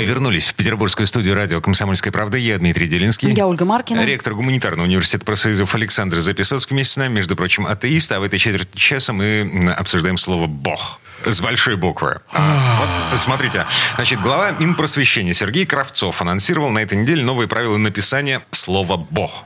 Мы 0.00 0.06
вернулись 0.06 0.48
в 0.48 0.54
петербургскую 0.54 1.06
студию 1.06 1.34
радио 1.34 1.60
«Комсомольская 1.60 2.10
правда». 2.10 2.38
Я 2.38 2.56
Дмитрий 2.56 2.88
Делинский. 2.88 3.32
Я 3.32 3.46
Ольга 3.46 3.66
Маркина. 3.66 4.02
Ректор 4.02 4.32
гуманитарного 4.32 4.86
университета 4.86 5.26
профсоюзов 5.26 5.74
Александр 5.74 6.20
Записоцкий 6.20 6.74
вместе 6.74 6.94
с 6.94 6.96
нами, 6.96 7.16
между 7.16 7.36
прочим, 7.36 7.66
атеист. 7.66 8.10
А 8.12 8.20
в 8.20 8.22
этой 8.22 8.38
четверти 8.38 8.74
часа 8.78 9.12
мы 9.12 9.74
обсуждаем 9.76 10.16
слово 10.16 10.46
«бог». 10.46 11.02
С 11.24 11.40
большой 11.40 11.76
буквы. 11.76 12.20
А, 12.32 12.76
вот, 12.78 13.20
смотрите. 13.20 13.66
Значит, 13.96 14.20
глава 14.20 14.52
Минпросвещения 14.52 15.34
Сергей 15.34 15.66
Кравцов 15.66 16.22
анонсировал 16.22 16.70
на 16.70 16.78
этой 16.78 16.96
неделе 16.96 17.22
новые 17.22 17.46
правила 17.46 17.76
написания 17.76 18.40
слова 18.50 18.96
«бог». 18.96 19.44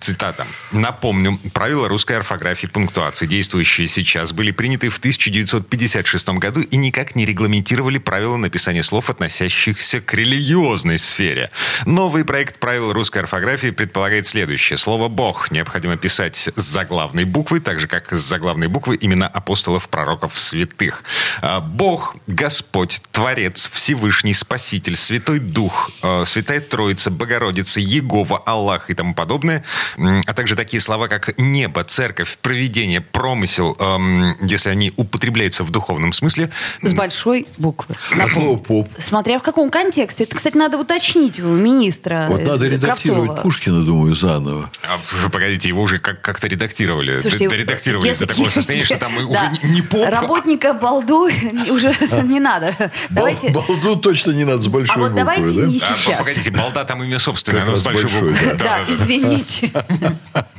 Цитата. 0.00 0.46
«Напомню, 0.72 1.38
правила 1.54 1.88
русской 1.88 2.16
орфографии 2.18 2.66
пунктуации, 2.66 3.26
действующие 3.26 3.88
сейчас, 3.88 4.32
были 4.32 4.50
приняты 4.50 4.90
в 4.90 4.98
1956 4.98 6.28
году 6.38 6.60
и 6.60 6.76
никак 6.76 7.16
не 7.16 7.24
регламентировали 7.24 7.98
правила 7.98 8.36
написания 8.36 8.82
слов, 8.82 9.08
относящихся 9.08 10.00
к 10.00 10.12
религиозной 10.12 10.98
сфере. 10.98 11.50
Новый 11.86 12.24
проект 12.24 12.58
правил 12.58 12.92
русской 12.92 13.18
орфографии 13.18 13.70
предполагает 13.70 14.26
следующее. 14.26 14.76
Слово 14.76 15.08
«бог» 15.08 15.50
необходимо 15.50 15.96
писать 15.96 16.50
с 16.54 16.62
заглавной 16.62 17.24
буквы, 17.24 17.60
так 17.60 17.80
же, 17.80 17.86
как 17.86 18.12
с 18.12 18.20
заглавной 18.20 18.66
буквы 18.66 18.98
имена 19.00 19.26
апостолов, 19.26 19.88
пророков, 19.88 20.38
святых. 20.38 21.02
А, 21.42 21.60
Бог, 21.60 22.16
Господь, 22.26 23.00
Творец, 23.12 23.70
Всевышний, 23.72 24.34
Спаситель, 24.34 24.96
Святой 24.96 25.38
Дух, 25.38 25.90
а, 26.02 26.24
Святая 26.24 26.60
Троица, 26.60 27.10
Богородица, 27.10 27.80
Егова, 27.80 28.38
Аллах 28.38 28.90
и 28.90 28.94
тому 28.94 29.14
подобное, 29.14 29.64
а 29.98 30.32
также 30.32 30.56
такие 30.56 30.80
слова, 30.80 31.08
как 31.08 31.36
небо, 31.38 31.84
церковь, 31.84 32.38
провидение, 32.42 33.00
промысел, 33.00 33.76
если 34.42 34.70
они 34.70 34.92
употребляются 34.96 35.64
в 35.64 35.70
духовном 35.70 36.12
смысле. 36.12 36.50
С 36.82 36.92
большой 36.92 37.46
буквы. 37.58 37.94
А 38.18 38.28
слово 38.28 38.56
«поп»? 38.56 38.88
Смотря 38.98 39.38
в 39.38 39.42
каком 39.42 39.70
контексте. 39.70 40.24
Это, 40.24 40.36
кстати, 40.36 40.56
надо 40.56 40.78
уточнить 40.78 41.40
у 41.40 41.46
министра 41.46 42.26
Вот 42.28 42.42
надо 42.42 42.66
э, 42.66 42.70
редактировать 42.70 43.24
Кравцова. 43.26 43.42
Пушкина, 43.42 43.84
думаю, 43.84 44.14
заново. 44.14 44.70
А, 44.82 45.28
погодите, 45.28 45.68
его 45.68 45.82
уже 45.82 45.98
как- 45.98 46.20
как-то 46.20 46.46
редактировали. 46.46 47.20
Слушайте, 47.20 47.48
Редактировали 47.56 48.08
если- 48.08 48.24
до 48.24 48.34
такого 48.34 48.50
состояния, 48.50 48.84
что 48.86 48.96
там 48.96 49.12
Да. 49.30 49.50
уже 49.60 49.68
не 49.72 49.82
поп, 49.82 50.08
Работника 50.08 50.72
балду 51.04 51.24
уже 51.72 51.94
не 52.24 52.40
надо. 52.40 52.74
Давайте... 53.10 53.48
Бал- 53.50 53.64
Балду 53.68 53.96
точно 53.96 54.32
не 54.32 54.44
надо 54.44 54.62
с 54.62 54.66
А 54.66 54.70
большой 54.70 55.02
вот 55.02 55.14
давайте 55.14 55.42
буквы, 55.42 55.66
не 55.66 55.78
да? 55.78 55.86
А, 55.92 55.96
сейчас. 55.96 56.18
Погодите, 56.18 56.50
балда 56.50 56.84
там 56.84 57.02
имя 57.02 57.18
собственное, 57.18 57.62
оно 57.62 57.76
с 57.76 57.82
большой 57.82 58.04
буквы. 58.04 58.36
Да, 58.58 58.80
извините. 58.88 59.70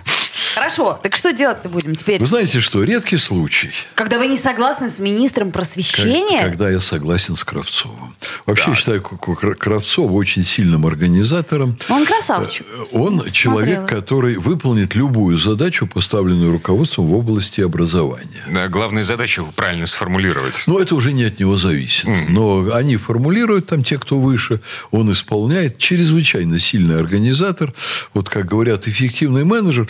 Хорошо, 0.56 0.98
так 1.04 1.18
что 1.18 1.34
делать-то 1.34 1.68
будем 1.68 1.96
теперь? 1.98 2.20
Вы 2.22 2.28
знаете 2.28 2.62
что, 2.62 2.82
редкий 2.84 3.18
случай, 3.18 3.72
Когда 3.94 4.18
вы 4.18 4.28
не 4.28 4.38
согласны 4.38 4.90
с 4.90 5.00
министром 5.00 5.48
как- 5.48 5.56
просвещения? 5.56 6.44
когда 6.46 6.70
я 6.70 6.80
согласен 6.80 7.36
с 7.36 7.44
Кравцовым. 7.44 8.16
Вообще 8.46 8.74
считаю 8.74 9.02
К- 9.02 9.18
К- 9.18 9.56
Кравцова 9.56 10.14
очень 10.14 10.44
сильным 10.46 10.86
организатором. 10.86 11.78
Он 11.90 12.06
красавчик. 12.06 12.66
Э, 12.70 12.84
Он 12.98 13.30
человек, 13.32 13.80
Смотрела. 13.80 14.02
который 14.02 14.38
выполнит 14.38 14.96
любую 14.96 15.38
задачу, 15.38 15.88
поставленную 15.88 16.54
руководством 16.54 17.08
в 17.08 17.16
области 17.16 17.60
образования. 17.60 18.44
Да, 18.50 18.70
Главная 18.70 19.04
задача 19.04 19.44
правильно 19.58 19.88
сформулировать. 19.88 20.64
Но 20.68 20.80
это 20.80 20.96
уже 20.96 21.12
не 21.12 21.26
от 21.26 21.38
него 21.40 21.58
зависит. 21.58 22.08
Но 22.30 22.70
они 22.74 22.96
формулируют 22.96 23.68
там 23.68 23.84
те, 23.84 23.98
кто 23.98 24.20
выше, 24.20 24.62
он 24.92 25.12
исполняет. 25.12 25.78
Чрезвычайно 25.80 26.60
сильный 26.60 26.98
организатор, 26.98 27.74
вот 28.14 28.30
как 28.30 28.46
говорят, 28.46 28.88
эффективный 28.88 29.44
менеджер. 29.44 29.90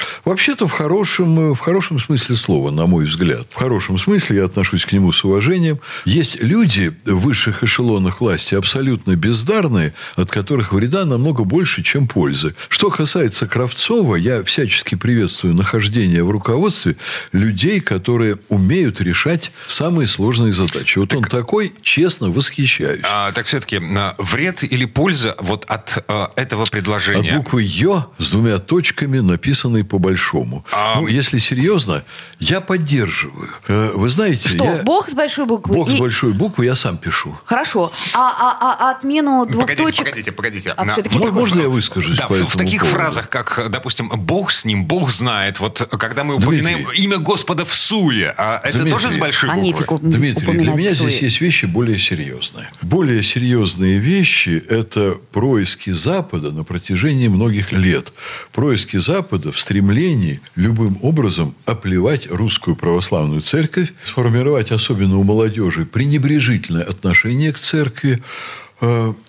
Вообще-то 0.56 0.74
в 0.74 0.78
хорошем, 0.78 1.52
э, 1.52 1.54
в 1.54 1.60
хорошем 1.60 2.00
смысле 2.00 2.38
слова, 2.38 2.72
на 2.72 2.86
мой 2.86 3.04
взгляд. 3.04 3.46
В 3.50 3.56
хорошем 3.56 4.00
смысле 4.00 4.38
я 4.38 4.46
отношусь 4.46 4.86
к 4.86 4.94
нему 4.94 5.12
с 5.12 5.26
уважением. 5.26 5.82
Есть 6.06 6.42
люди 6.42 6.96
в 7.04 7.20
высших 7.20 7.62
эшелонах 7.66 8.22
власти 8.22 8.56
абсолютно 8.56 9.18
бездарные, 9.18 9.94
от 10.16 10.32
которых 10.32 10.72
вреда 10.72 11.04
намного 11.04 11.44
больше, 11.44 11.84
чем 11.84 12.08
пользы. 12.08 12.56
Что 12.70 12.90
касается 12.90 13.48
Кравцова, 13.48 14.16
я 14.16 14.46
всячески 14.46 14.96
приветствую 14.96 15.56
нахождение 15.56 16.24
в 16.24 16.32
руководстве 16.32 16.96
людей, 17.34 17.82
которые 17.82 18.38
умеют 18.48 19.02
решать 19.02 19.52
самые 19.68 20.08
сложные 20.08 20.54
задачи. 20.54 21.00
Вот 21.00 21.14
он 21.14 21.26
такой, 21.26 21.74
честно, 21.82 22.30
восхищаюсь. 22.30 23.02
А, 23.04 23.34
так 23.34 23.48
все-таки 23.48 23.82
вред 24.20 24.64
или 24.64 24.86
польза 24.86 25.36
вот 25.40 25.66
от 25.66 26.06
а, 26.08 26.32
этого 26.38 26.64
От 26.64 26.72
предложения? 26.72 27.36
буквы 27.36 27.62
«Ё» 27.64 28.10
с 28.20 28.32
двумя 28.32 28.60
точками, 28.60 29.20
написанной 29.20 29.84
по-большому. 29.84 30.45
А- 30.72 30.96
Ну, 31.00 31.08
если 31.08 31.40
серьезно, 31.40 32.04
я 32.40 32.62
поддерживаю. 32.62 33.50
Э, 33.68 33.92
Вы 33.96 34.10
знаете, 34.10 34.50
Что, 34.50 34.64
я... 34.66 34.84
Бог 34.84 35.10
с 35.10 35.14
большой 35.14 35.46
буквы? 35.46 35.74
Бог 35.76 35.90
с 35.90 35.94
И- 35.94 35.98
большой 35.98 36.34
буквы 36.34 36.66
я 36.66 36.76
сам 36.76 36.98
пишу. 36.98 37.38
Хорошо. 37.46 37.92
А, 38.14 38.20
а- 38.20 38.78
а 38.90 38.92
отмену 38.92 39.46
двух 39.46 39.64
Погодите, 39.64 39.84
точек... 39.84 40.06
погодите, 40.10 40.32
погодите. 40.32 40.74
А 40.78 40.86
На- 40.86 40.96
Можно 41.32 41.62
я 41.62 41.70
выскажусь 41.70 42.18
Да, 42.18 42.28
по 42.28 42.36
в, 42.36 42.56
таких 42.56 42.82
поводу? 42.82 42.98
фразах, 43.00 43.30
как, 43.30 43.68
допустим, 43.70 44.10
Бог 44.10 44.52
с 44.52 44.66
ним, 44.66 44.86
Бог 44.86 45.12
знает. 45.12 45.60
Вот 45.60 45.88
когда 46.00 46.24
мы 46.24 46.36
упоминаем 46.36 46.80
Дмитрий. 46.86 47.04
имя 47.04 47.18
Господа 47.18 47.66
в 47.66 47.74
суе, 47.74 48.34
а 48.38 48.60
это 48.64 48.74
Дмитрий. 48.80 48.92
тоже 48.92 49.12
с 49.12 49.18
большой 49.18 49.50
А 49.50 49.56
буквы? 49.56 49.68
нефиг 49.68 50.02
Дмитрий, 50.02 50.52
для 50.62 50.72
меня 50.74 50.94
здесь 50.94 51.22
есть 51.22 51.42
вещи 51.42 51.66
более 51.66 51.98
серьезные. 52.00 52.70
Более 52.82 53.24
серьезные 53.24 54.00
вещи– 54.00 54.64
это 54.70 55.18
происки 55.32 55.90
Запада 55.92 56.52
на 56.52 56.64
протяжении 56.64 57.28
многих 57.28 57.72
лет. 57.72 58.14
Происки 58.52 58.98
Запада 58.98 59.52
в 59.52 59.60
стремлении 59.60 60.35
любым 60.56 60.98
образом 61.02 61.56
оплевать 61.66 62.28
русскую 62.30 62.76
православную 62.76 63.42
церковь, 63.42 63.94
сформировать 64.04 64.72
особенно 64.72 65.18
у 65.18 65.24
молодежи 65.24 65.86
пренебрежительное 65.86 66.84
отношение 66.84 67.54
к 67.54 67.60
церкви. 67.60 68.22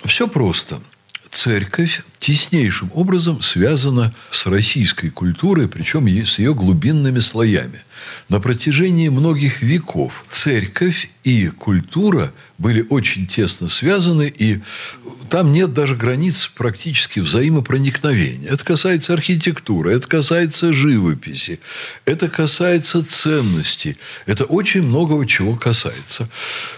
Все 0.05 0.29
просто. 0.29 0.81
Церковь 1.31 2.03
теснейшим 2.27 2.91
образом 2.93 3.41
связана 3.41 4.13
с 4.33 4.47
российской 4.47 5.11
культурой, 5.11 5.69
причем 5.69 6.09
с 6.09 6.41
ее 6.41 6.55
глубинными 6.55 7.21
слоями. 7.21 7.85
На 8.29 8.41
протяжении 8.41 9.09
многих 9.09 9.63
веков 9.63 10.25
церковь 10.29 11.09
и 11.23 11.49
культура 11.49 12.33
были 12.59 12.85
очень 12.89 13.27
тесно 13.27 13.69
связаны, 13.69 14.33
и 14.39 14.61
там 15.29 15.53
нет 15.53 15.75
даже 15.75 15.97
границ 15.97 16.47
практически 16.47 17.21
взаимопроникновения. 17.21 18.49
Это 18.49 18.65
касается 18.65 19.13
архитектуры, 19.13 19.93
это 19.93 20.07
касается 20.07 20.73
живописи, 20.73 21.59
это 22.05 22.29
касается 22.29 23.05
ценностей, 23.05 23.97
это 24.27 24.45
очень 24.45 24.83
многого 24.83 25.27
чего 25.27 25.57
касается. 25.57 26.29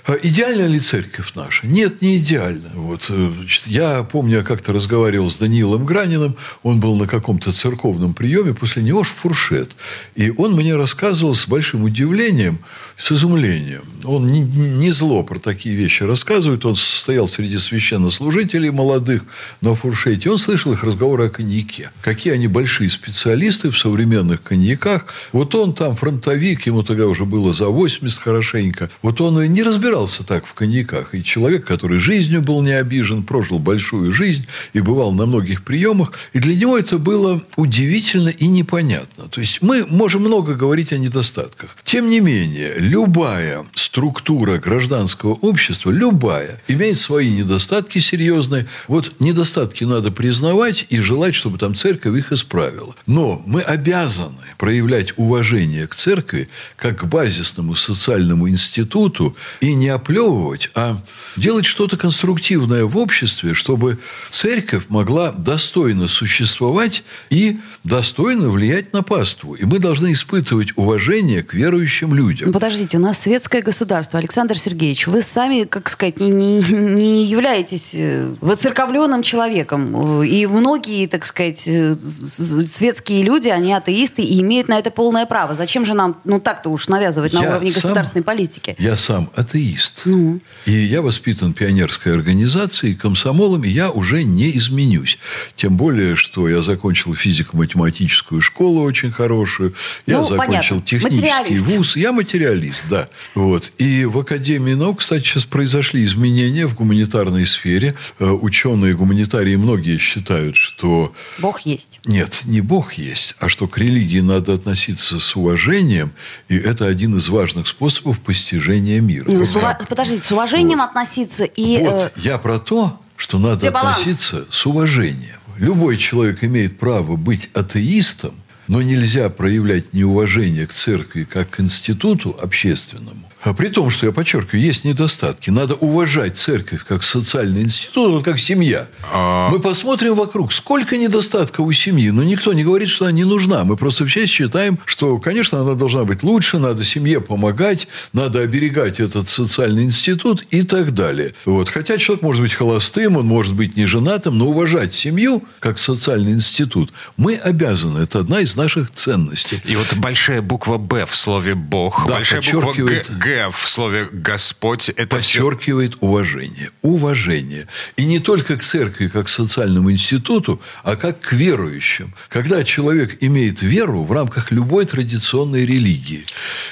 А 0.06 0.14
Идеальна 0.22 0.66
ли 0.66 0.80
церковь 0.80 1.32
наша? 1.34 1.66
Нет, 1.66 2.00
не 2.00 2.18
идеально. 2.18 2.70
Вот, 2.74 3.06
э, 3.10 3.32
значит, 3.36 3.66
я 3.66 4.02
помню, 4.02 4.38
я 4.38 4.42
как-то 4.42 4.72
разговаривал 4.72 5.30
с 5.30 5.37
Даниилом 5.38 5.84
Граниным, 5.84 6.36
он 6.62 6.80
был 6.80 6.96
на 6.96 7.06
каком-то 7.06 7.52
церковном 7.52 8.14
приеме, 8.14 8.54
после 8.54 8.82
него 8.82 9.04
ж 9.04 9.08
фуршет. 9.08 9.70
И 10.16 10.30
он 10.36 10.54
мне 10.54 10.76
рассказывал 10.76 11.34
с 11.34 11.46
большим 11.46 11.84
удивлением, 11.84 12.58
с 12.96 13.12
изумлением. 13.12 13.82
Он 14.04 14.26
не, 14.26 14.40
не- 14.40 14.70
не 14.70 14.90
зло 14.90 15.22
про 15.22 15.38
такие 15.38 15.76
вещи 15.76 16.02
рассказывает. 16.02 16.64
Он 16.64 16.74
стоял 16.76 17.28
среди 17.28 17.58
священнослужителей 17.58 18.70
молодых 18.70 19.22
на 19.60 19.74
фуршете. 19.74 20.30
Он 20.30 20.38
слышал 20.38 20.72
их 20.72 20.82
разговоры 20.84 21.26
о 21.26 21.30
коньяке. 21.30 21.90
Какие 22.02 22.32
они 22.34 22.48
большие 22.48 22.90
специалисты 22.90 23.70
в 23.70 23.78
современных 23.78 24.42
коньяках. 24.42 25.06
Вот 25.32 25.54
он 25.54 25.74
там 25.74 25.94
фронтовик, 25.96 26.66
ему 26.66 26.82
тогда 26.82 27.06
уже 27.06 27.24
было 27.24 27.52
за 27.52 27.66
80 27.66 28.18
хорошенько. 28.18 28.90
Вот 29.02 29.20
он 29.20 29.40
и 29.42 29.48
не 29.48 29.62
разбирался 29.62 30.24
так 30.24 30.46
в 30.46 30.54
коньяках. 30.54 31.14
И 31.14 31.22
человек, 31.22 31.64
который 31.66 31.98
жизнью 31.98 32.42
был 32.42 32.62
не 32.62 32.72
обижен, 32.72 33.22
прожил 33.22 33.58
большую 33.58 34.12
жизнь 34.12 34.46
и 34.72 34.80
бывал 34.80 35.12
на 35.18 35.26
многих 35.26 35.64
приемах. 35.64 36.12
И 36.32 36.38
для 36.38 36.56
него 36.56 36.78
это 36.78 36.98
было 36.98 37.42
удивительно 37.56 38.30
и 38.30 38.46
непонятно. 38.46 39.28
То 39.28 39.40
есть 39.40 39.60
мы 39.60 39.84
можем 39.86 40.22
много 40.22 40.54
говорить 40.54 40.92
о 40.92 40.98
недостатках. 40.98 41.76
Тем 41.84 42.08
не 42.08 42.20
менее, 42.20 42.74
любая 42.78 43.66
структура 43.74 44.58
гражданского 44.58 45.34
общества, 45.34 45.90
любая, 45.90 46.62
имеет 46.68 46.98
свои 46.98 47.30
недостатки 47.30 47.98
серьезные. 47.98 48.66
Вот 48.86 49.12
недостатки 49.20 49.84
надо 49.84 50.10
признавать 50.10 50.86
и 50.88 51.00
желать, 51.00 51.34
чтобы 51.34 51.58
там 51.58 51.74
церковь 51.74 52.16
их 52.16 52.32
исправила. 52.32 52.94
Но 53.06 53.42
мы 53.46 53.60
обязаны 53.60 54.36
проявлять 54.56 55.12
уважение 55.16 55.86
к 55.86 55.94
церкви 55.94 56.48
как 56.76 57.00
к 57.00 57.04
базисному 57.04 57.74
социальному 57.74 58.48
институту 58.48 59.36
и 59.60 59.74
не 59.74 59.88
оплевывать, 59.88 60.70
а 60.74 61.00
делать 61.36 61.66
что-то 61.66 61.96
конструктивное 61.96 62.84
в 62.84 62.96
обществе, 62.96 63.54
чтобы 63.54 63.98
церковь 64.30 64.84
могла 64.88 65.07
могла 65.08 65.32
достойно 65.32 66.06
существовать 66.06 67.02
и 67.30 67.56
достойно 67.82 68.50
влиять 68.50 68.92
на 68.92 69.02
паству. 69.02 69.54
И 69.54 69.64
мы 69.64 69.78
должны 69.78 70.12
испытывать 70.12 70.76
уважение 70.76 71.42
к 71.42 71.54
верующим 71.54 72.12
людям. 72.12 72.48
Ну, 72.48 72.52
подождите, 72.52 72.98
у 72.98 73.00
нас 73.00 73.18
светское 73.18 73.62
государство. 73.62 74.18
Александр 74.18 74.58
Сергеевич, 74.58 75.06
вы 75.06 75.22
сами, 75.22 75.64
как 75.64 75.88
сказать, 75.88 76.20
не, 76.20 76.28
не, 76.28 76.60
не 76.60 77.24
являетесь 77.24 77.94
э, 77.94 78.30
воцерковленным 78.42 79.22
человеком. 79.22 80.22
И 80.22 80.46
многие, 80.46 81.06
так 81.06 81.24
сказать, 81.24 81.66
э, 81.66 81.94
светские 81.94 83.22
люди, 83.22 83.48
они 83.48 83.72
атеисты 83.72 84.22
и 84.22 84.40
имеют 84.42 84.68
на 84.68 84.78
это 84.78 84.90
полное 84.90 85.24
право. 85.24 85.54
Зачем 85.54 85.86
же 85.86 85.94
нам, 85.94 86.20
ну 86.24 86.38
так-то 86.38 86.68
уж 86.68 86.88
навязывать 86.88 87.32
на 87.32 87.40
я 87.40 87.50
уровне 87.50 87.72
сам, 87.72 87.80
государственной 87.80 88.24
политики? 88.24 88.76
Я 88.78 88.98
сам 88.98 89.30
атеист. 89.34 90.02
Ну. 90.04 90.40
И 90.66 90.72
я 90.72 91.00
воспитан 91.00 91.54
пионерской 91.54 92.12
организацией, 92.12 92.94
комсомолом, 92.94 93.64
и 93.64 93.68
я 93.70 93.90
уже 93.90 94.22
не 94.22 94.58
изменюсь. 94.98 95.18
Тем 95.56 95.76
более, 95.76 96.16
что 96.16 96.48
я 96.48 96.62
закончил 96.62 97.14
физико-математическую 97.14 98.40
школу 98.40 98.82
очень 98.82 99.10
хорошую. 99.10 99.74
Я 100.06 100.18
ну, 100.18 100.24
закончил 100.24 100.80
понятно. 100.80 100.82
технический 100.82 101.58
вуз. 101.60 101.96
Я 101.96 102.12
материалист, 102.12 102.84
да. 102.90 103.08
Вот. 103.34 103.72
И 103.78 104.04
в 104.04 104.18
Академии 104.18 104.74
наук, 104.74 105.00
кстати, 105.00 105.24
сейчас 105.24 105.44
произошли 105.44 106.04
изменения 106.04 106.66
в 106.66 106.74
гуманитарной 106.74 107.46
сфере. 107.46 107.94
Э, 108.18 108.26
ученые, 108.30 108.94
гуманитарии 108.94 109.56
многие 109.56 109.98
считают, 109.98 110.56
что... 110.56 111.12
Бог 111.38 111.60
есть. 111.60 112.00
Нет, 112.04 112.40
не 112.44 112.60
Бог 112.60 112.94
есть, 112.94 113.34
а 113.38 113.48
что 113.48 113.66
к 113.68 113.78
религии 113.78 114.20
надо 114.20 114.54
относиться 114.54 115.20
с 115.20 115.36
уважением, 115.36 116.12
и 116.48 116.56
это 116.56 116.86
один 116.86 117.16
из 117.16 117.28
важных 117.28 117.68
способов 117.68 118.20
постижения 118.20 119.00
мира. 119.00 119.26
Ну, 119.28 119.44
с 119.44 119.56
ув... 119.56 119.64
Подождите, 119.88 120.22
с 120.22 120.32
уважением 120.32 120.78
вот. 120.78 120.88
относиться 120.88 121.44
и... 121.44 121.78
Вот, 121.78 121.94
э... 121.94 122.10
я 122.16 122.38
про 122.38 122.58
то, 122.58 123.00
что 123.18 123.38
надо 123.38 123.56
Где 123.56 123.68
относиться 123.68 124.36
баланс? 124.36 124.48
с 124.54 124.66
уважением. 124.66 125.36
Любой 125.58 125.96
человек 125.98 126.44
имеет 126.44 126.78
право 126.78 127.16
быть 127.16 127.50
атеистом, 127.52 128.34
но 128.68 128.80
нельзя 128.80 129.28
проявлять 129.28 129.92
неуважение 129.92 130.66
к 130.68 130.72
церкви 130.72 131.24
как 131.24 131.50
к 131.50 131.60
институту 131.60 132.38
общественному 132.40 133.17
а 133.42 133.54
при 133.54 133.68
том, 133.68 133.90
что, 133.90 134.06
я 134.06 134.12
подчеркиваю, 134.12 134.60
есть 134.60 134.84
недостатки. 134.84 135.50
Надо 135.50 135.74
уважать 135.74 136.36
церковь 136.36 136.84
как 136.86 137.04
социальный 137.04 137.62
институт, 137.62 138.10
вот 138.10 138.24
как 138.24 138.38
семья. 138.38 138.88
А... 139.12 139.50
Мы 139.50 139.60
посмотрим 139.60 140.14
вокруг, 140.14 140.52
сколько 140.52 140.96
недостатков 140.96 141.66
у 141.66 141.72
семьи. 141.72 142.10
Но 142.10 142.24
никто 142.24 142.52
не 142.52 142.64
говорит, 142.64 142.88
что 142.88 143.04
она 143.04 143.12
не 143.12 143.24
нужна. 143.24 143.64
Мы 143.64 143.76
просто 143.76 144.06
все 144.06 144.26
считаем, 144.26 144.78
что, 144.84 145.18
конечно, 145.18 145.60
она 145.60 145.74
должна 145.74 146.04
быть 146.04 146.22
лучше, 146.22 146.58
надо 146.58 146.82
семье 146.84 147.20
помогать, 147.20 147.86
надо 148.12 148.40
оберегать 148.40 148.98
этот 148.98 149.28
социальный 149.28 149.84
институт 149.84 150.44
и 150.50 150.62
так 150.62 150.92
далее. 150.92 151.34
Вот. 151.44 151.68
Хотя 151.68 151.96
человек 151.98 152.22
может 152.22 152.42
быть 152.42 152.54
холостым, 152.54 153.16
он 153.16 153.26
может 153.26 153.54
быть 153.54 153.76
не 153.76 153.86
женатым, 153.86 154.36
но 154.36 154.48
уважать 154.48 154.94
семью 154.94 155.44
как 155.60 155.78
социальный 155.78 156.32
институт 156.32 156.92
мы 157.16 157.34
обязаны. 157.36 158.00
Это 158.00 158.20
одна 158.20 158.40
из 158.40 158.56
наших 158.56 158.90
ценностей. 158.90 159.62
И 159.64 159.76
вот 159.76 159.94
большая 159.96 160.42
буква 160.42 160.78
«Б» 160.78 161.06
в 161.06 161.14
слове 161.14 161.54
«Бог», 161.54 162.06
да, 162.06 162.14
большая 162.14 162.42
буква 162.42 162.72
«Г», 162.72 163.04
«Г» 163.28 163.50
в 163.52 163.68
слове 163.68 164.08
«Господь» 164.10 164.88
это 164.88 165.16
подчеркивает 165.16 165.96
все... 165.96 166.00
уважение. 166.00 166.70
Уважение. 166.80 167.66
И 167.96 168.06
не 168.06 168.20
только 168.20 168.56
к 168.56 168.62
церкви, 168.62 169.08
как 169.08 169.26
к 169.26 169.28
социальному 169.28 169.92
институту, 169.92 170.62
а 170.82 170.96
как 170.96 171.20
к 171.20 171.32
верующим. 171.32 172.14
Когда 172.30 172.64
человек 172.64 173.18
имеет 173.20 173.60
веру 173.60 174.04
в 174.04 174.12
рамках 174.12 174.50
любой 174.50 174.86
традиционной 174.86 175.66
религии, 175.66 176.24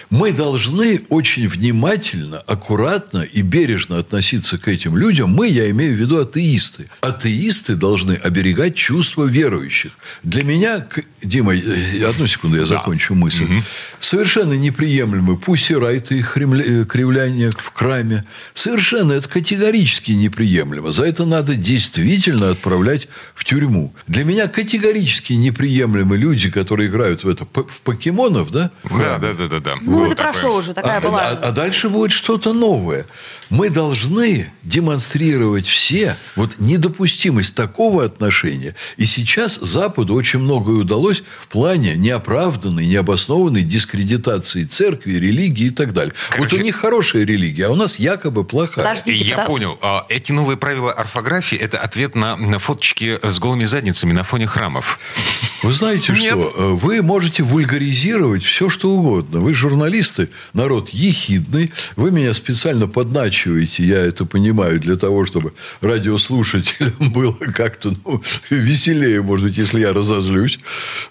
мы 0.09 0.33
должны 0.33 1.03
очень 1.11 1.47
внимательно, 1.47 2.39
аккуратно 2.39 3.21
и 3.21 3.43
бережно 3.43 3.99
относиться 3.99 4.57
к 4.57 4.67
этим 4.69 4.97
людям. 4.97 5.35
Мы, 5.35 5.49
я 5.49 5.71
имею 5.71 5.95
в 5.95 6.01
виду 6.01 6.23
атеисты. 6.23 6.89
Атеисты 7.03 7.75
должны 7.75 8.15
оберегать 8.15 8.75
чувства 8.77 9.25
верующих. 9.25 9.93
Для 10.23 10.43
меня, 10.43 10.87
Дима, 11.23 11.55
э, 11.55 12.03
одну 12.09 12.27
секунду, 12.27 12.57
я 12.57 12.65
закончу 12.65 13.13
да. 13.13 13.21
мысль. 13.21 13.45
Угу. 13.45 13.63
Совершенно 14.01 14.55
неприемлемы 14.55 15.37
пусирайты 15.37 16.19
и 16.19 16.23
Э, 16.55 16.85
кривляние 16.85 17.51
в 17.51 17.71
краме. 17.73 18.25
Совершенно 18.55 19.13
это 19.13 19.29
категорически 19.29 20.13
неприемлемо. 20.13 20.93
За 20.93 21.05
это 21.05 21.25
надо 21.25 21.55
действительно 21.55 22.51
отправлять 22.51 23.09
в 23.35 23.45
тюрьму. 23.45 23.93
Для 24.07 24.25
меня 24.25 24.49
категорически 24.49 25.33
неприемлемы 25.33 26.17
люди, 26.17 26.51
которые 26.51 26.89
играют 26.89 27.25
в 27.25 27.29
это 27.29 27.45
в 27.45 27.81
покемонов, 27.83 28.51
да? 28.51 28.71
Да, 28.85 29.19
да, 29.19 29.33
да, 29.33 29.49
да, 29.49 29.61
да. 29.61 29.75
Ну, 29.83 29.99
вот 29.99 30.07
это 30.07 30.17
такое. 30.17 30.33
прошло 30.33 30.57
уже, 30.57 30.75
такая 30.75 30.99
а, 30.99 31.01
была. 31.01 31.29
А, 31.29 31.49
а 31.49 31.53
дальше 31.53 31.89
будет 31.89 32.13
что-то 32.13 32.53
новое. 32.53 33.07
Мы 33.51 33.71
должны 33.71 34.53
демонстрировать 34.63 35.67
все 35.67 36.17
вот 36.35 36.59
недопустимость 36.59 37.55
такого 37.55 38.05
отношения. 38.05 38.75
И 38.97 39.07
сейчас 39.07 39.59
Западу 39.61 40.15
очень 40.15 40.41
многое 40.41 40.77
удалось 40.77 41.23
в 41.41 41.49
плане 41.49 41.95
неоправданной, 41.97 42.87
необоснованной 42.87 43.63
дискредитации 43.63 44.65
церкви, 44.65 45.15
религии 45.15 45.67
и 45.67 45.71
так 45.71 45.93
далее. 45.93 46.15
Короче, 46.37 46.57
вот 46.57 46.63
у 46.63 46.65
них 46.65 46.77
хорошая 46.77 47.25
религия, 47.25 47.67
а 47.67 47.71
у 47.71 47.75
нас 47.75 47.99
якобы 47.99 48.45
плохая. 48.45 48.85
Подождите, 48.85 49.25
Я 49.25 49.37
потому... 49.37 49.55
понял. 49.55 49.79
А, 49.83 50.07
эти 50.09 50.33
новые 50.33 50.57
правила 50.57 50.93
орфографии– 50.93 51.59
это 51.61 51.79
ответ 51.79 52.15
на, 52.15 52.37
на 52.37 52.59
фоточки 52.59 53.19
с 53.23 53.39
голыми 53.39 53.65
задницами 53.65 54.13
на 54.13 54.25
фоне 54.25 54.47
храмов. 54.47 54.99
Вы 55.63 55.73
знаете 55.73 56.13
Нет. 56.13 56.33
что? 56.33 56.53
Э, 56.57 56.75
вы 56.75 57.03
можете 57.03 57.43
вульгаризировать 57.43 58.45
все, 58.45 58.71
что 58.71 58.91
угодно. 58.91 59.41
Вы 59.41 59.55
журналисты, 59.55 60.29
народ 60.53 60.91
ехидный. 60.91 61.73
Вы 61.97 62.13
меня 62.13 62.35
специально 62.35 62.87
подначиваете, 62.87 63.83
я 63.83 63.99
это 63.99 64.25
понимаю, 64.27 64.79
для 64.79 64.97
того, 64.97 65.27
чтобы 65.27 65.55
радиослушателям 65.81 66.95
было 67.13 67.33
как-то 67.33 67.97
ну, 68.05 68.23
веселее, 68.51 69.23
может 69.23 69.47
быть, 69.47 69.57
если 69.57 69.81
я 69.81 69.93
разозлюсь. 69.93 70.61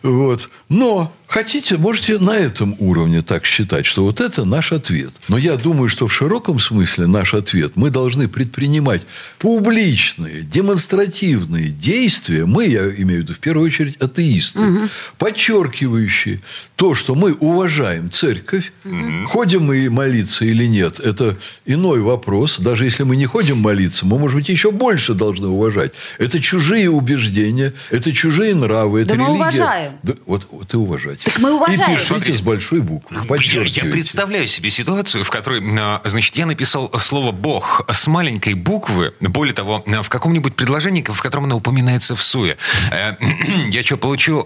Вот. 0.04 0.50
Но 0.70 1.14
Хотите, 1.28 1.78
можете 1.78 2.20
на 2.20 2.38
этом 2.38 2.76
уровне 2.80 3.22
так 3.22 3.46
считать, 3.46 3.86
что 3.86 4.04
вот 4.04 4.22
это 4.22 4.46
наш 4.46 4.72
ответ. 4.72 5.12
Но 5.28 5.38
я 5.38 5.58
думаю, 5.58 5.90
что 5.90 6.08
в 6.08 6.14
широком 6.14 6.60
смысле 6.60 7.08
наш 7.08 7.34
ответ 7.34 7.74
мы 7.76 7.90
должны 7.90 8.28
предпринимать 8.28 9.02
публичные, 9.40 10.42
демонстративные 10.42 11.70
действия. 11.70 12.46
Мы, 12.46 12.68
я 12.68 12.84
имею 12.96 13.22
в 13.22 13.24
виду 13.24 13.34
в 13.34 13.40
первую 13.40 13.68
очередь 13.68 13.98
атеисты, 13.98 14.60
угу. 14.60 14.90
подчеркивающие 15.18 16.42
то, 16.76 16.94
что 16.94 17.16
мы 17.16 17.34
уважаем 17.34 18.12
церковь. 18.12 18.72
Угу. 18.84 19.28
Ходим 19.28 19.64
мы 19.64 19.90
молиться 19.90 20.46
или 20.46 20.66
нет, 20.66 21.00
это 21.00 21.38
иной 21.66 22.02
вопрос. 22.02 22.60
Даже 22.60 22.86
если 22.86 23.04
мы 23.04 23.16
не 23.16 23.26
ходим 23.26 23.58
молиться, 23.58 24.06
мы, 24.06 24.20
может 24.20 24.38
быть, 24.38 24.50
еще 24.50 24.72
больше 24.72 25.14
должны 25.14 25.48
уважать. 25.48 25.94
Это 26.20 26.42
чужие 26.42 26.90
убеждения, 26.90 27.74
это 27.90 28.12
чужие 28.12 28.54
нравы, 28.56 29.02
это 29.02 29.16
да 29.16 29.16
религия. 29.16 29.30
Мы 29.30 29.36
уважаем. 29.36 29.92
Да, 30.04 30.14
вот, 30.26 30.48
вот 30.52 30.74
и 30.74 30.78
уважать. 30.78 31.20
Так 31.22 31.40
мы 31.40 31.54
уважаем. 31.54 31.94
И 31.94 31.96
пишите 31.96 32.34
с 32.34 32.42
большой 32.42 32.82
буквы. 32.82 33.18
Я, 33.42 33.64
я 33.64 33.84
представляю 33.86 34.48
себе 34.48 34.70
ситуацию, 34.70 35.24
в 35.24 35.30
которой, 35.30 35.62
а, 35.80 36.02
значит, 36.04 36.36
я 36.36 36.46
написал 36.46 36.92
слово 37.00 37.32
«бог» 37.32 37.86
с 37.92 38.08
маленькой 38.08 38.54
буквы. 38.54 39.14
Более 39.22 39.54
того, 39.54 39.84
в 39.86 40.10
каком-нибудь 40.10 40.56
предложении, 40.56 41.04
в 41.08 41.22
котором 41.22 41.46
оно 41.46 41.58
упоминается 41.58 42.16
в 42.16 42.22
суе. 42.22 42.58
Э, 42.92 43.14
я 43.70 43.84
что, 43.84 43.98
получу 43.98 44.40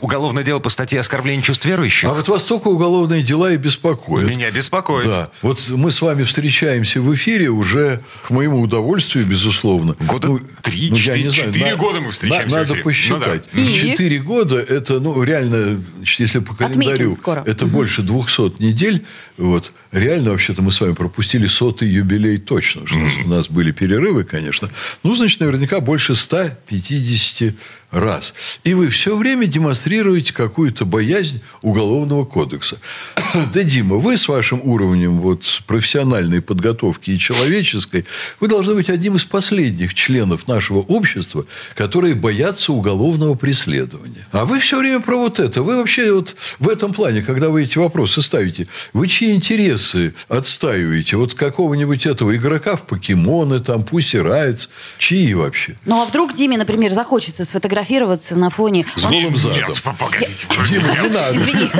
уголовное 0.00 0.44
дело 0.44 0.60
по 0.60 0.70
статье 0.70 1.00
оскорбления 1.00 1.42
чувств 1.48 1.64
верующих? 1.64 2.08
А 2.08 2.12
вот 2.12 2.28
вас 2.28 2.44
только 2.44 2.68
уголовные 2.68 3.22
дела 3.22 3.50
и 3.52 3.56
беспокоят. 3.56 4.28
Меня 4.28 4.50
беспокоит. 4.50 5.06
Да. 5.06 5.30
Вот 5.40 5.58
мы 5.70 5.90
с 5.90 6.02
вами 6.02 6.22
встречаемся 6.24 7.00
в 7.00 7.14
эфире 7.14 7.48
уже, 7.48 8.02
к 8.22 8.30
моему 8.30 8.60
удовольствию, 8.60 9.24
безусловно. 9.24 9.96
Года 10.00 10.28
ну, 10.28 10.40
три, 10.60 10.90
ну, 10.90 10.96
четыре, 10.96 11.30
четыре 11.30 11.76
года 11.76 12.00
мы 12.02 12.12
встречаемся 12.12 12.56
на, 12.56 12.62
Надо 12.62 12.74
посчитать. 12.76 13.44
Ну, 13.52 13.64
да. 13.64 13.72
Четыре 13.72 14.18
года– 14.18 14.56
это, 14.68 15.00
ну, 15.00 15.22
реально 15.22 15.82
если 16.18 16.40
по 16.40 16.54
календарю 16.54 17.16
это 17.46 17.64
угу. 17.64 17.72
больше 17.72 18.02
200 18.02 18.62
недель, 18.62 19.04
вот, 19.36 19.72
реально 19.92 20.30
вообще-то 20.30 20.62
мы 20.62 20.70
с 20.70 20.80
вами 20.80 20.92
пропустили 20.92 21.46
сотый 21.46 21.88
юбилей 21.88 22.38
точно. 22.38 22.86
Что 22.86 22.96
mm 22.96 23.24
у 23.24 23.28
нас 23.28 23.48
были 23.48 23.72
перерывы, 23.72 24.24
конечно. 24.24 24.68
Ну, 25.02 25.14
значит, 25.14 25.40
наверняка 25.40 25.80
больше 25.80 26.14
150 26.14 27.54
раз. 27.90 28.34
И 28.64 28.74
вы 28.74 28.88
все 28.90 29.16
время 29.16 29.46
демонстрируете 29.46 30.32
какую-то 30.34 30.84
боязнь 30.84 31.40
уголовного 31.62 32.24
кодекса. 32.24 32.78
Да, 33.54 33.62
Дима, 33.62 33.96
вы 33.96 34.16
с 34.16 34.28
вашим 34.28 34.60
уровнем 34.62 35.20
вот, 35.20 35.62
профессиональной 35.66 36.42
подготовки 36.42 37.10
и 37.10 37.18
человеческой, 37.18 38.04
вы 38.40 38.48
должны 38.48 38.74
быть 38.74 38.90
одним 38.90 39.16
из 39.16 39.24
последних 39.24 39.94
членов 39.94 40.48
нашего 40.48 40.78
общества, 40.78 41.46
которые 41.74 42.14
боятся 42.14 42.72
уголовного 42.72 43.34
преследования. 43.34 44.26
А 44.32 44.44
вы 44.44 44.58
все 44.58 44.78
время 44.78 45.00
про 45.00 45.16
вот 45.16 45.38
это. 45.38 45.62
Вы 45.62 45.76
вообще 45.76 46.12
вот 46.12 46.36
в 46.58 46.68
этом 46.68 46.92
плане, 46.92 47.22
когда 47.22 47.48
вы 47.48 47.62
эти 47.62 47.78
вопросы 47.78 48.22
ставите, 48.22 48.66
вы 48.92 49.08
чьи 49.08 49.34
интересы 49.34 50.14
отстаиваете? 50.28 51.16
Вот 51.16 51.34
какого-нибудь 51.34 52.06
этого 52.06 52.36
игрока 52.36 52.76
в 52.76 52.82
покемоны, 52.82 53.60
там, 53.60 53.82
Пусси 53.84 54.18
Райтс, 54.18 54.68
чьи 54.98 55.32
вообще? 55.34 55.78
Ну, 55.86 56.02
а 56.02 56.06
вдруг 56.06 56.34
Диме, 56.34 56.58
например, 56.58 56.92
захочется 56.92 57.44
сфотографировать 57.44 57.77
сфотографироваться 57.78 58.36
на 58.36 58.50
фоне... 58.50 58.86
С 58.94 59.04
голым 59.04 59.36
задом. 59.36 59.68
Нет, 59.68 59.82
погодите. 59.98 60.46
Дима, 60.68 60.88
не 60.88 60.96
надо. 60.96 61.30
Извини. 61.32 61.70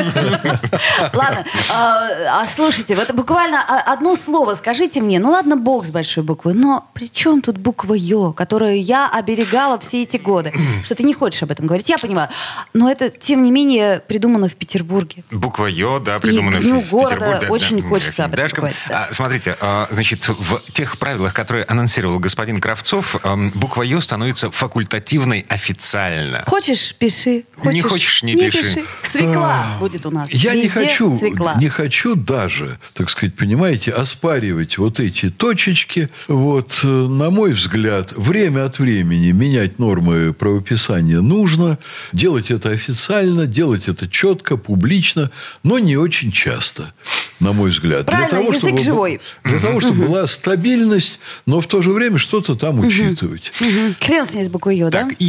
Ладно. 1.12 1.44
А, 1.72 2.42
а 2.42 2.46
слушайте, 2.46 2.94
вот 2.94 3.12
буквально 3.12 3.62
одно 3.62 4.16
слово 4.16 4.54
скажите 4.54 5.00
мне. 5.00 5.18
Ну 5.18 5.30
ладно, 5.30 5.56
бог 5.56 5.86
с 5.86 5.90
большой 5.90 6.22
буквы, 6.24 6.54
но 6.54 6.88
при 6.94 7.10
чем 7.10 7.40
тут 7.40 7.58
буква 7.58 7.94
Ё, 7.94 8.32
которую 8.32 8.82
я 8.82 9.08
оберегала 9.08 9.78
все 9.78 10.02
эти 10.02 10.16
годы? 10.16 10.52
Что 10.84 10.94
ты 10.94 11.02
не 11.02 11.14
хочешь 11.14 11.42
об 11.42 11.50
этом 11.50 11.66
говорить, 11.66 11.88
я 11.88 11.98
понимаю. 11.98 12.28
Но 12.74 12.90
это, 12.90 13.10
тем 13.10 13.42
не 13.42 13.50
менее, 13.50 14.00
придумано 14.00 14.48
в 14.48 14.54
Петербурге. 14.54 15.24
Буква 15.30 15.66
Ё, 15.66 15.98
да, 15.98 16.18
придумана 16.18 16.60
в 16.60 16.90
города 16.90 17.14
Петербурге. 17.16 17.48
Очень 17.48 17.82
хочется 17.82 18.24
об 18.24 18.34
этом 18.34 18.50
говорить, 18.56 18.76
а, 18.88 19.08
смотрите, 19.12 19.56
а, 19.60 19.88
значит, 19.90 20.28
в 20.28 20.60
тех 20.72 20.98
правилах, 20.98 21.34
которые 21.34 21.64
анонсировал 21.64 22.18
господин 22.18 22.60
Кравцов, 22.60 23.16
буква 23.54 23.82
Ё 23.82 24.00
становится 24.00 24.50
факультативной 24.50 25.46
официально. 25.88 26.44
Хочешь, 26.46 26.94
пиши. 26.98 27.44
Не 27.64 27.80
хочешь, 27.80 28.22
не 28.22 28.36
пиши. 28.36 28.84
Свекла 29.02 29.76
будет 29.80 30.04
у 30.06 30.10
нас. 30.10 30.28
А, 30.30 30.36
Я 30.36 30.54
не 30.54 30.62
Везде 30.62 30.86
хочу, 30.86 31.18
свекла. 31.18 31.54
не 31.58 31.68
хочу 31.68 32.14
даже, 32.14 32.78
так 32.94 33.10
сказать, 33.10 33.34
понимаете, 33.34 33.92
оспаривать 33.92 34.78
вот 34.78 35.00
эти 35.00 35.30
точечки. 35.30 36.08
Вот, 36.28 36.80
э, 36.82 36.86
на 36.86 37.30
мой 37.30 37.52
взгляд, 37.52 38.12
время 38.16 38.66
от 38.66 38.78
времени 38.78 39.32
менять 39.32 39.78
нормы 39.78 40.32
правописания 40.32 41.20
нужно, 41.20 41.78
делать 42.12 42.50
это 42.50 42.70
официально, 42.70 43.46
делать 43.46 43.88
это 43.88 44.08
четко, 44.08 44.56
публично, 44.56 45.30
но 45.62 45.78
не 45.78 45.96
очень 45.96 46.32
часто, 46.32 46.92
на 47.40 47.52
мой 47.52 47.70
взгляд. 47.70 48.06
Правильно, 48.06 48.40
язык 48.40 48.58
чтобы, 48.58 48.80
живой. 48.80 49.20
Для 49.44 49.58
того, 49.60 49.80
чтобы 49.80 50.06
была 50.06 50.26
стабильность, 50.26 51.18
но 51.46 51.60
в 51.60 51.66
то 51.66 51.82
же 51.82 51.90
время 51.90 52.18
что-то 52.18 52.54
там 52.54 52.80
учитывать. 52.80 53.52
Хрен 54.00 54.26
с 54.26 54.34
ней 54.34 54.44
с 54.44 54.48
буквой 54.48 54.76
Ё, 54.76 54.90
да? 54.90 55.04
Так, 55.04 55.14
и 55.18 55.24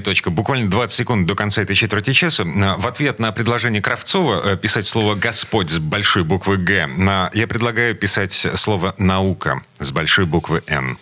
финальная 0.00 0.02
точка. 0.02 0.30
Буквально 0.30 0.70
20 0.70 0.96
секунд 0.96 1.26
до 1.26 1.34
конца 1.34 1.62
этой 1.62 1.76
четверти 1.76 2.12
часа. 2.12 2.44
А, 2.44 2.76
В 2.78 2.86
ответ 2.86 3.18
на 3.18 3.32
предложение 3.32 3.82
Кравцова 3.82 4.40
э, 4.44 4.56
писать 4.56 4.86
слово 4.86 5.14
«Господь» 5.14 5.70
с 5.70 5.78
большой 5.78 6.24
буквы 6.24 6.56
«Г», 6.56 6.88
я 7.34 7.46
предлагаю 7.46 7.94
писать 7.94 8.32
слово 8.32 8.94
«наука» 8.98 9.62
с 9.78 9.92
большой 9.92 10.26
буквы 10.26 10.62
«Н». 10.66 10.96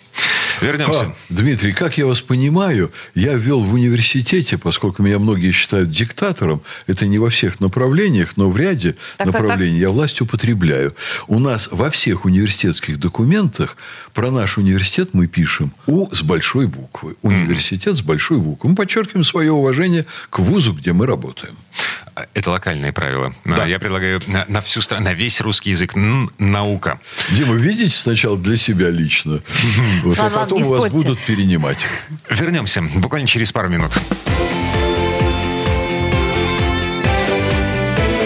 Вернемся. 0.61 1.05
А, 1.05 1.15
Дмитрий, 1.29 1.73
как 1.73 1.97
я 1.97 2.05
вас 2.05 2.21
понимаю, 2.21 2.91
я 3.15 3.33
ввел 3.33 3.61
в 3.61 3.73
университете, 3.73 4.57
поскольку 4.57 5.03
меня 5.03 5.19
многие 5.19 5.51
считают 5.51 5.91
диктатором, 5.91 6.61
это 6.87 7.05
не 7.05 7.19
во 7.19 7.29
всех 7.29 7.59
направлениях, 7.59 8.33
но 8.35 8.49
в 8.49 8.57
ряде 8.57 8.95
Так, 9.17 9.27
так, 9.27 9.27
направлений 9.27 9.79
я 9.79 9.89
власть 9.89 10.21
употребляю. 10.21 10.95
У 11.27 11.39
нас 11.39 11.69
во 11.71 11.89
всех 11.89 12.25
университетских 12.25 12.99
документах 12.99 13.77
про 14.13 14.31
наш 14.31 14.57
университет 14.57 15.09
мы 15.13 15.27
пишем 15.27 15.73
«У» 15.87 16.09
с 16.11 16.21
большой 16.21 16.67
буквы. 16.67 17.15
Университет 17.21 17.97
с 17.97 18.01
большой 18.01 18.39
буквы. 18.39 18.69
Мы 18.69 18.75
подчеркиваем 18.75 19.23
свое 19.23 19.51
уважение 19.51 20.05
к 20.29 20.39
вузу, 20.39 20.73
где 20.73 20.93
мы 20.93 21.05
работаем. 21.05 21.55
Это 22.33 22.51
локальные 22.51 22.91
правила. 22.93 23.33
Да. 23.45 23.65
Я 23.65 23.79
предлагаю 23.79 24.21
на, 24.27 24.45
на 24.47 24.61
всю 24.61 24.81
страну, 24.81 25.05
на 25.05 25.13
весь 25.13 25.41
русский 25.41 25.71
язык 25.71 25.95
н- 25.95 26.29
наука. 26.39 26.99
Дима, 27.31 27.55
видите 27.55 27.95
сначала 27.95 28.37
для 28.37 28.57
себя 28.57 28.89
лично, 28.89 29.41
вот, 30.03 30.17
а 30.19 30.29
потом 30.29 30.63
у 30.63 30.69
вас 30.69 30.91
будут 30.91 31.19
перенимать. 31.19 31.77
Вернемся 32.29 32.81
буквально 32.81 33.27
через 33.27 33.51
пару 33.51 33.69
минут. 33.69 33.91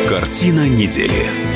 Картина 0.09 0.67
недели. 0.67 1.52